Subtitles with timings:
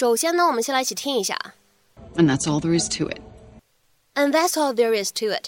[0.00, 1.36] 首先呢，我们先来一起听一下。
[2.14, 3.18] And that's all there is to it.
[4.14, 5.46] And that's all there is to it.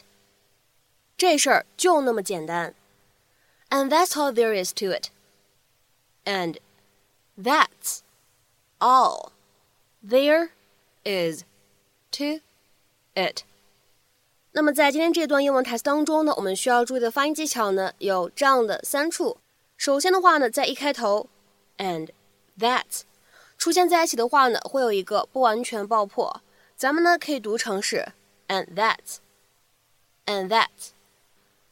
[1.17, 2.75] 这事儿就那么简单。
[3.69, 5.05] And that's all there is to it.
[6.25, 6.59] And
[7.41, 8.01] that's
[8.81, 9.31] all
[10.05, 10.49] there
[11.05, 11.45] is
[12.11, 12.41] to
[13.15, 13.45] it.
[14.51, 19.39] 那么在今天这段英文台词当中呢，我们需要注意的发音技巧呢有这样的三处。
[19.77, 21.29] 首先的话呢，在一开头
[21.79, 22.09] ，and
[22.59, 23.03] that's
[23.61, 26.41] 出现在一起的话呢，会有一个不完全爆破，
[26.77, 28.09] 咱们呢可以读成是
[28.49, 30.69] and that，and that。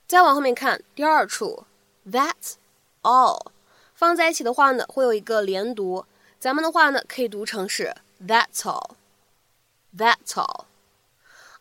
[0.06, 1.64] 再往后面看，第二处
[2.06, 2.56] that's
[3.00, 3.46] all，
[3.94, 6.04] 放在一起的话呢，会有一个连读，
[6.38, 10.64] 咱们的话呢可以读成是 that's all，that's all。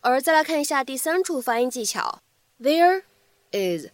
[0.02, 2.20] 而再来看一下第三处发音技巧
[2.60, 3.04] ，there
[3.54, 3.86] is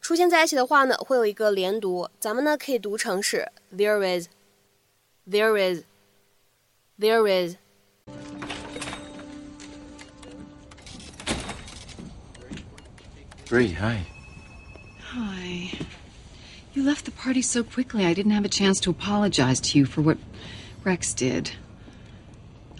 [0.00, 4.28] 出现在一起的话呢，会有一个连读，咱们呢可以读成是 there is。
[5.26, 5.84] There is.
[6.98, 7.56] There is.
[13.48, 14.06] Bree, hi.
[15.10, 15.72] Hi.
[16.74, 19.84] You left the party so quickly, I didn't have a chance to apologize to you
[19.84, 20.16] for what
[20.84, 21.52] Rex did.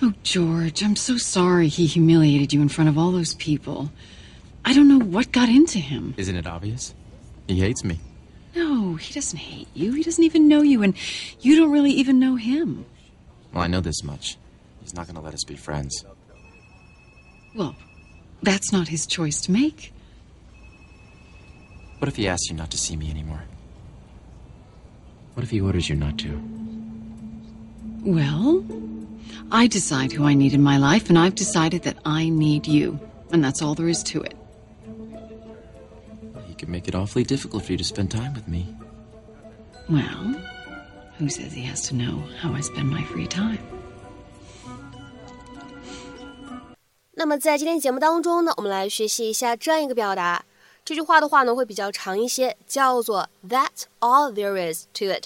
[0.00, 3.92] Oh, George, I'm so sorry he humiliated you in front of all those people.
[4.64, 6.14] I don't know what got into him.
[6.16, 6.94] Isn't it obvious?
[7.46, 8.00] He hates me.
[8.54, 9.92] No, he doesn't hate you.
[9.94, 10.94] He doesn't even know you, and
[11.40, 12.84] you don't really even know him.
[13.52, 14.36] Well, I know this much.
[14.80, 16.04] He's not going to let us be friends.
[17.54, 17.74] Well,
[18.42, 19.92] that's not his choice to make.
[21.98, 23.44] What if he asks you not to see me anymore?
[25.34, 26.40] What if he orders you not to?
[28.04, 28.64] Well,
[29.50, 32.98] I decide who I need in my life, and I've decided that I need you.
[33.30, 34.36] And that's all there is to it
[36.62, 38.68] could make it awfully difficult for you to spend time with me.
[39.90, 40.36] Well,
[41.18, 43.58] who says he has to know how I spend my free time?
[47.14, 50.44] 那么在今天节目当中呢，我们来学习一下这样一个表达。
[50.84, 55.24] 这句话的话呢，会比较长一些，叫做 "That's all there is to it."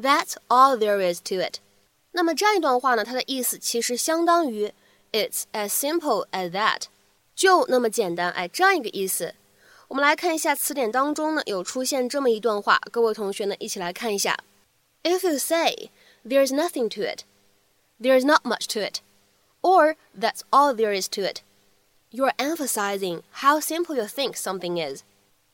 [0.00, 1.54] That's all there is to it.
[2.12, 4.72] 那么这样一段话呢，它的意思其实相当于
[5.12, 6.82] "It's as simple as that."
[7.34, 9.34] 就那么简单，哎，这样一个意思。
[9.92, 14.38] 我们来看一下词典当中呢有出现这么一段话，各位同学呢一起来看一下
[15.02, 15.90] ：If you say
[16.26, 17.24] there is nothing to it,
[18.00, 19.00] there is not much to it,
[19.60, 21.40] or that's all there is to it,
[22.10, 25.02] you're emphasizing how simple you think something is.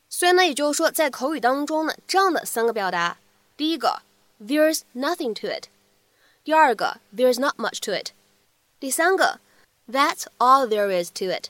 [0.09, 3.19] 所以呢，也就是说，在口语当中呢，这样的三个表达：
[3.57, 4.03] 第一个
[4.41, 5.63] ，there's there's nothing to it；
[6.45, 8.11] 第二个，there's there's not much to it；
[8.79, 9.41] 第三个
[9.91, 11.47] ，that's all there is to it。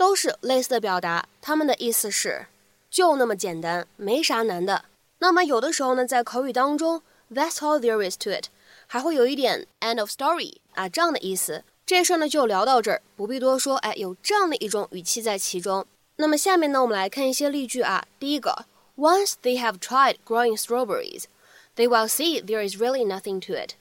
[0.00, 2.46] 都是类似的表达，他们的意思是，
[2.90, 4.86] 就那么简单，没啥难的。
[5.18, 8.44] 那么有的时候呢，在口语当中，That's all there is to it，
[8.86, 11.64] 还会有一点 end of story 啊这样的意思。
[11.84, 13.76] 这事儿呢就聊到这儿，不必多说。
[13.76, 15.84] 哎，有这样的一种语气在其中。
[16.16, 18.06] 那么下面呢，我们来看一些例句啊。
[18.18, 18.64] 第一个
[18.96, 23.72] ，Once they have tried growing strawberries，they will see there is really nothing to it。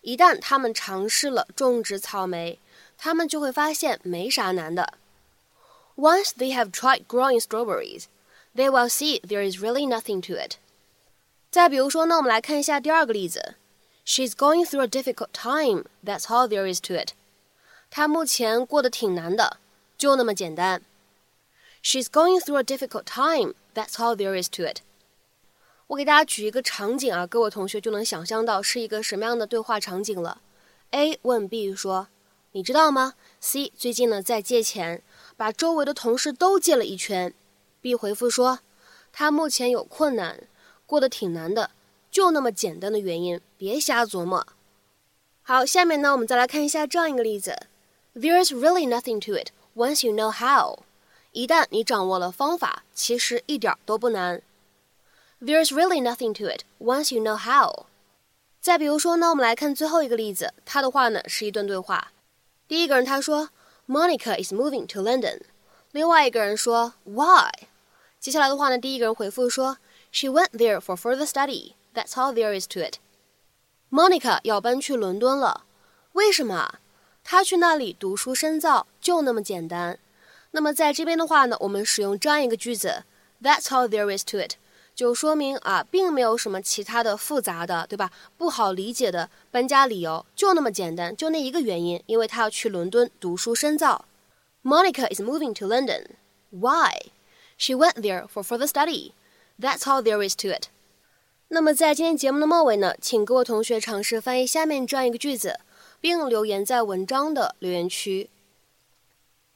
[0.00, 2.58] 一旦他们尝试了种植草莓，
[2.96, 4.94] 他们就会发现没啥难的。
[6.00, 8.08] Once they have tried growing strawberries,
[8.54, 10.56] they will see there is really nothing to it.
[14.04, 15.84] She's going through a difficult time.
[16.02, 17.12] That's all there is to it.
[17.90, 19.58] 她目前过得挺难的，
[19.98, 20.80] 就那么简单。
[21.84, 23.52] She's going through a difficult time.
[23.74, 24.76] That's all there is to it.
[25.88, 30.40] 我给大家举一个场景啊，各位同学就能想象到是一个什么样的对话场景了。
[30.92, 32.08] A 问 B 说
[32.52, 35.02] ：“你知道吗？C 最近呢在借钱。
[35.40, 37.32] 把周围的同事都借了一圈
[37.80, 38.58] ，B 回复说，
[39.10, 40.38] 他目前有困难，
[40.84, 41.70] 过得挺难的，
[42.10, 44.46] 就那么简单的原因，别瞎琢磨。
[45.40, 47.56] 好，下面呢，我们再来看一下这样一个例子。
[48.14, 50.80] There's really nothing to it once you know how。
[51.32, 54.42] 一旦你掌握了方法，其实一点都不难。
[55.40, 57.86] There's really nothing to it once you know how。
[58.60, 62.12] 再比如说，呢，我们来看最后一个例子，他的话呢是一段对话。
[62.68, 63.48] 第一个人他说。
[63.90, 65.40] Monica is moving to London。
[65.90, 67.50] 另外一个人说，Why？
[68.20, 69.78] 接下来的话呢，第一个人回复说
[70.12, 71.72] ，She went there for further study.
[71.92, 72.98] That's all there is to it.
[73.90, 75.64] Monica 要搬去伦敦了，
[76.12, 76.78] 为什么？
[77.24, 79.98] 她去那里读书深造，就那么简单。
[80.52, 83.02] 那么在这边的话呢，我们使用这样一个句子
[83.42, 84.54] ，That's all there is to it。
[84.94, 88.10] 就说明啊，并没有什么其他的复杂的，对吧？
[88.36, 94.04] 不好理解的搬家理由就那么简单，就那一个原因，因为他要去伦敦读书深造。
[94.62, 96.04] Monica is moving to London.
[96.50, 96.90] Why?
[97.56, 99.12] She went there for further study.
[99.58, 100.64] That's all there is to it.
[101.48, 105.58] 那么在今天节目的末尾呢，请各位同学尝试翻译下面这样一个句子，
[106.00, 108.28] 并留言在文章的留言区。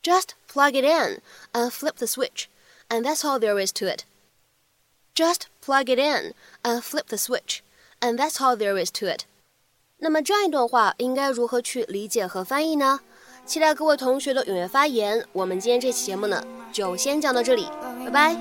[0.03, 1.21] Just plug it in
[1.53, 2.47] and flip the switch,
[2.89, 4.03] and that's all there is to it.
[5.15, 6.33] Just plug it in
[6.65, 7.63] and flip the switch,
[8.03, 9.27] and that's all there is to it.
[10.01, 12.99] 那么这样一段话应该如何去理解和翻译呢？
[13.47, 15.25] 期待各位同学的踊跃发言。
[15.33, 17.69] 我们今天这期节目呢，就先讲到这里，
[18.05, 18.37] 拜拜。